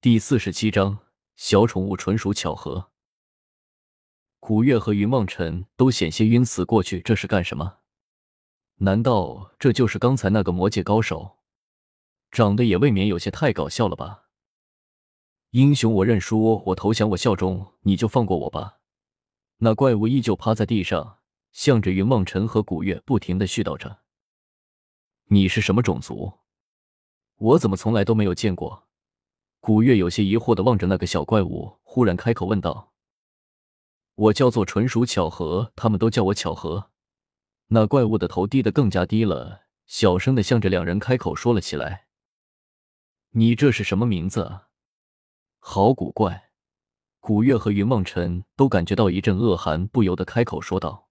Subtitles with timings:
[0.00, 1.00] 第四十七章，
[1.34, 2.92] 小宠物纯属巧合。
[4.38, 7.78] 古月和云梦尘都险些晕死过去，这是干什么？
[8.76, 11.38] 难道这就是刚才那个魔界高手？
[12.30, 14.28] 长得也未免有些太搞笑了吧！
[15.50, 18.78] 英雄我认输，我投降，我效忠，你就放过我吧。
[19.56, 21.18] 那怪物依旧趴在地上，
[21.50, 23.98] 向着云梦尘和古月不停的絮叨着
[25.26, 26.34] ：“你是什么种族？
[27.38, 28.84] 我怎么从来都没有见过？”
[29.60, 32.92] 古月有些疑惑的望着那个小怪物，忽然开口问道
[34.14, 36.90] ：“我叫做纯属巧合，他们都叫我巧合。”
[37.68, 42.06] 那怪物的头低得更加低了，小声的向着两人开口说了起来
[43.32, 44.68] ：“你这是什么名字啊？”
[45.60, 46.50] 好古怪！
[47.20, 51.08] 古月和云梦尘都感觉到一阵恶寒，不由得开口说道：“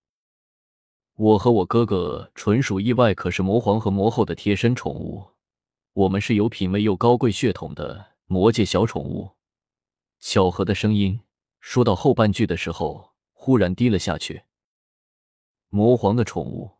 [1.13, 5.33] 我和我哥哥纯属意外，可是魔皇和魔后的贴身宠物，
[5.93, 9.31] 我们是有品位又高贵血统的魔界小宠物。”
[10.21, 11.21] 巧合的声音
[11.59, 14.43] 说到后半句的时候，忽然低了下去。
[15.69, 16.77] 魔皇的宠物，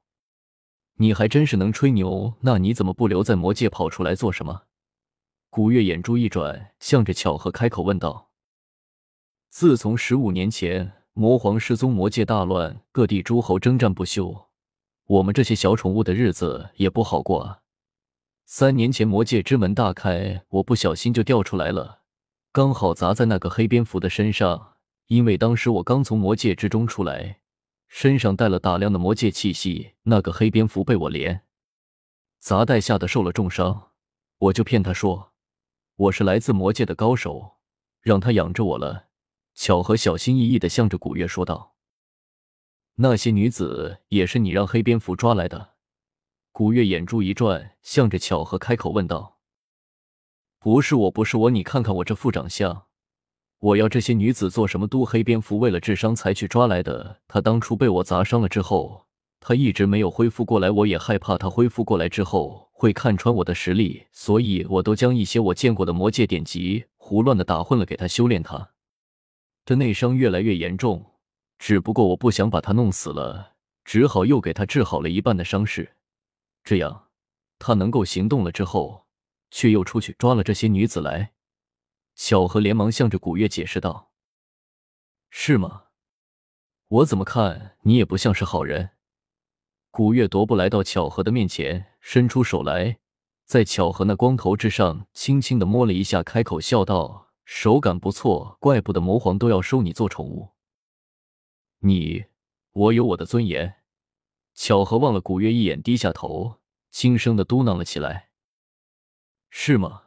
[0.95, 2.33] 你还真是能吹牛！
[2.41, 4.63] 那你怎么不留在魔界跑出来做什么？
[5.49, 8.31] 古月眼珠一转，向着巧合开口问道
[9.49, 14.49] ：“自从十五年前魔皇失踪，魔界大乱，各地诸侯征战不休，
[15.05, 17.61] 我们这些小宠物的日子也不好过啊。
[18.49, 22.03] 三年前魔界之门大开，我不小心就掉出来了，
[22.53, 24.75] 刚好砸在那个黑蝙蝠的身上。
[25.07, 27.41] 因为当时我刚从魔界之中出来，
[27.89, 31.43] 身上带了大量的魔界气息，那个黑蝙蝠被我连
[32.39, 33.89] 砸带吓得受了重伤，
[34.37, 35.33] 我就骗他说。”
[35.97, 37.57] 我是来自魔界的高手，
[37.99, 39.07] 让他养着我了。
[39.55, 41.75] 巧合小心翼翼的向着古月说道
[42.95, 45.73] ：“那些女子也是你让黑蝙蝠抓来的？”
[46.57, 49.37] 古月眼珠一转，向着巧合开口问道
[50.57, 52.85] ：“不是我，不是我，你看看我这副长相，
[53.59, 54.87] 我要这些女子做什么？
[54.87, 57.19] 都黑蝙蝠为了治伤才去抓来的。
[57.27, 59.05] 他当初被我砸伤了之后，
[59.39, 68.41] 他一直没有恢复过来，我也害怕他恢复过来之后。”会看穿我的实力，所以我都将一些我见过的魔界典籍胡乱的打混了给他修炼。
[68.41, 68.71] 他
[69.63, 71.05] 的内伤越来越严重，
[71.59, 73.53] 只不过我不想把他弄死了，
[73.85, 75.96] 只好又给他治好了一半的伤势。
[76.67, 77.07] 这样，
[77.59, 79.07] 他能够行动了之后，
[79.49, 81.31] 却又出去抓了这些女子来。
[82.13, 84.11] 巧合连忙向着古月解释道
[85.31, 85.85] ：“是吗？
[86.89, 88.89] 我怎么看你也不像是好人。”
[89.91, 91.93] 古月踱步来到巧合的面前。
[92.01, 92.99] 伸出手来，
[93.45, 100.51] 在巧合那光头之上轻轻的摸了一下，开口笑道：“手感不错，怪不得魔皇都要收你做宠物。
[101.79, 102.25] 你，
[102.73, 103.75] 我有我的尊严。”
[104.57, 106.55] 巧合望了古月一眼，低下头，
[106.89, 108.29] 轻声的嘟囔了起来
[109.51, 110.05] ：“是吗？”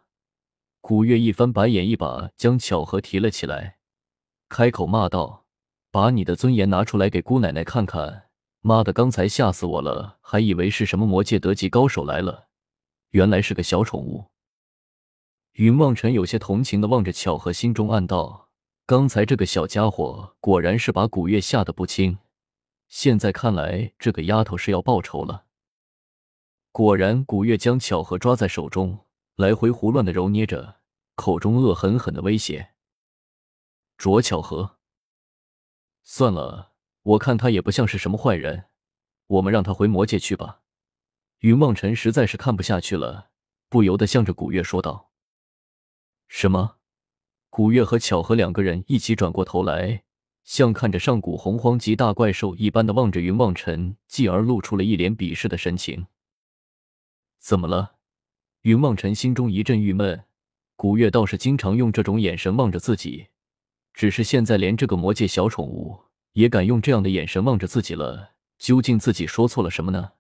[0.83, 3.79] 古月一翻白眼，一把将巧合提了起来，
[4.49, 5.47] 开口骂道
[5.93, 8.25] ：“把你的尊严拿出来给姑奶奶看看！”
[8.61, 8.93] 妈的！
[8.93, 12.49] 刚才吓死我了，还以为是什么魔界德级高手来了，
[13.11, 14.33] 原来是个小宠物。
[15.53, 18.49] 云望尘有些同情的望着巧合，心中暗道：
[18.85, 22.19] 刚才这个小家伙果然是把古月吓得不轻，
[22.91, 25.47] 现在看来这个丫头是要报仇了。
[26.73, 29.07] 果然，古月将巧合抓在手中，
[29.37, 30.81] 来回胡乱的揉捏着，
[31.15, 32.73] 口中恶狠狠的威胁
[33.97, 34.79] ：“卓巧合，
[36.03, 36.69] 算了。”
[37.03, 38.67] 我看他也不像是什么坏人，
[39.27, 40.61] 我们让他回魔界去吧。
[41.39, 43.31] 云望尘实在是看不下去了，
[43.71, 45.11] 不由得向着古月说道
[46.29, 46.77] ：“什么？”
[47.49, 50.05] 古月和巧合两个人一起转过头来，
[50.45, 56.07] 像看着上古洪荒级大怪兽一般的望着云望尘，继而露出了一脸鄙视的神情。
[57.39, 57.97] 怎么了？
[58.63, 60.25] 云望尘心中一阵郁闷。
[60.77, 63.29] 古月倒是经常用这种眼神望着自己，
[63.93, 66.05] 只是现在连这个魔界小宠物。
[66.33, 68.33] 也敢用这样的眼神望着自己了？
[68.57, 70.13] 究竟自己说错了什么呢？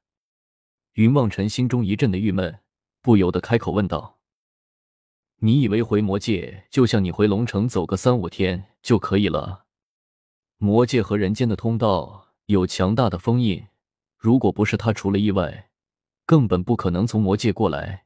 [0.95, 2.61] 云望尘心中一阵的郁闷，
[3.01, 4.19] 不由得开口问道
[5.39, 9.67] ：“你以为回魔界就像你回龙城走个三五天就可以了？
[10.63, 13.69] 魔界和人间的通道有强大的封印，
[14.19, 15.71] 如果不是他出了意外，
[16.27, 18.05] 根本不可能从魔界过来。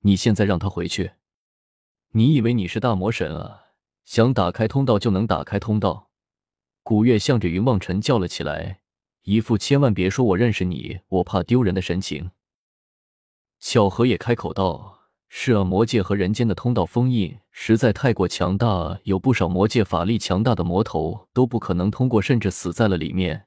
[0.00, 1.12] 你现在让他回去，
[2.10, 3.66] 你以为你是大魔神啊？
[4.04, 6.10] 想打开通道就能打开通道？”
[6.82, 8.80] 古月向着云望尘叫了起来，
[9.22, 12.32] 一副千万别说我认识你，我怕丢人的神情。
[13.60, 15.01] 小何也开口道
[15.34, 23.46] ：“是啊，魔界和人间的通道封印实在太过强大，有不少魔界法力强大的魔头都不可能通过，甚至死在了里面。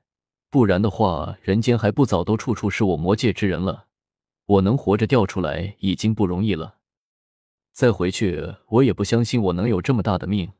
[0.50, 3.86] 不然的话，人间还不早都处处是我魔界之人了？
[4.48, 6.78] 我能活着掉出来已经不容易了。
[7.72, 10.54] 再回去，我也不相信我能有这么大的命。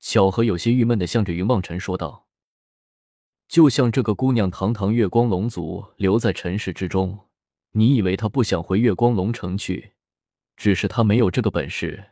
[0.00, 2.26] 巧合有些郁闷的向着云望尘说道
[3.48, 7.20] ：“就像这个姑娘，堂堂月光龙族，留在尘世之中，
[7.70, 9.92] 你以为她不想回月光龙城去？
[10.60, 12.10] 只是他没有这个本事。”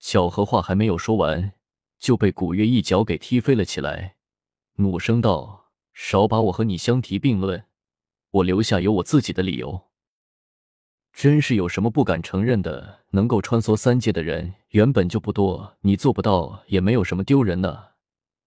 [0.00, 1.52] 巧合话还没有说完，
[1.98, 4.16] 就被古月一脚给踢飞了起来，
[4.76, 7.66] 怒声道：“少把我和你相提并论，
[8.30, 9.88] 我留下有我自己的理由。”
[11.12, 13.00] 真是有什么不敢承认的？
[13.10, 17.96] 能够穿梭三界的人原本就不多，你做不到也没有什么丢人的，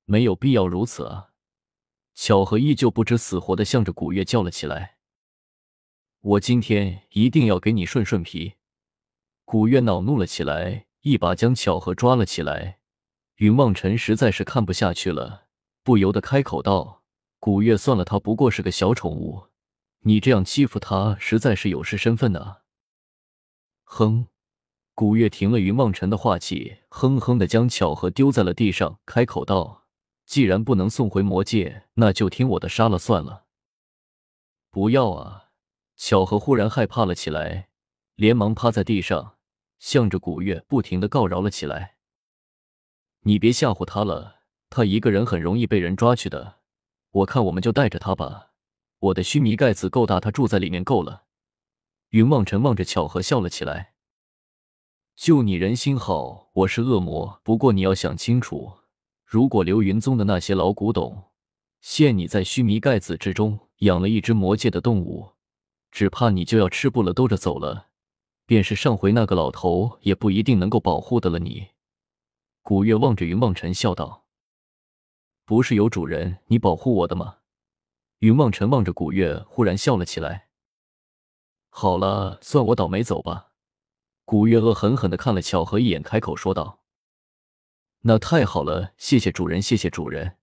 [0.05, 1.29] 没有必要如此啊！
[2.15, 4.95] 巧合依旧不知死活的向着古月叫了起来
[6.21, 8.53] ：“我今天一定要给你顺顺皮！”
[9.45, 12.79] 古月恼怒了起来，一把将巧合抓了起来。
[13.35, 15.47] 云望尘实在是看不下去了，
[15.83, 17.03] 不由得开口道
[17.39, 19.47] ：“古月，算了，他不过是个小宠物。”
[20.05, 22.57] 你这样欺负他，实在是有失身份呢。
[23.83, 24.27] 哼，
[24.93, 29.85] 古月停了云望尘的话气，哼哼的将巧合丢在了地上，开口道
[30.25, 33.45] ：“既然不能送回魔界，那就听我的，杀了算了。”
[34.71, 35.51] 不要啊！
[35.95, 37.69] 巧合忽然害怕了起来，
[38.23, 39.35] 连忙趴在地上，
[39.79, 41.97] 向着古月不停的告饶了起来
[43.27, 46.59] ：“你别吓唬他了，他一个人很容易被人抓去的。
[47.11, 48.51] 我看我们就带着他吧。”
[48.99, 51.25] 我的须弥盖子够大，他住在里面够了。
[52.11, 53.95] 云望尘望着巧合笑了起来。
[55.17, 57.41] 就你人心好，我是恶魔。
[57.43, 58.71] 不过你要想清楚，
[59.25, 61.25] 如果流云宗的那些老古董
[61.81, 65.33] 陷你在须弥盖子之中，养了一只魔界的动物，
[65.91, 67.89] 只怕你就要吃不了兜着走了。
[68.53, 71.69] 便是上回那个老头，也不一定能够保护得了你。
[72.61, 74.27] 古月望着云望尘笑道
[75.43, 77.37] ：“不是有主人你保护我的吗？”
[78.21, 80.49] 云望尘望着古月，忽然笑了起来。
[81.71, 83.53] 好了，算我倒霉走吧。
[84.23, 86.83] 古月恶狠狠的看了巧合一眼，开口说道
[88.05, 90.37] ：“那太好了，谢谢主人，谢谢主人。”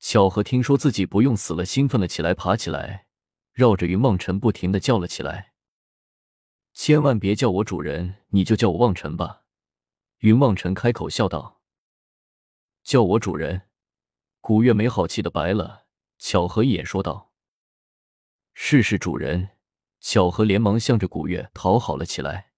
[0.00, 3.08] 巧合听说自己不用死了，兴奋了起来，爬起来，
[3.52, 5.52] 绕着云望尘不停的叫了起来
[6.78, 9.44] ：“千万别叫我主人，你就叫我望尘吧。”
[10.20, 11.62] 云望尘开口笑道
[12.84, 13.62] ：“叫我主人。”
[14.42, 15.86] 古月没好气的白了。
[16.18, 17.32] 巧合一眼说道
[18.52, 19.56] ：“是是，主人。”
[20.00, 22.52] 巧合连忙向着古月讨好了起来。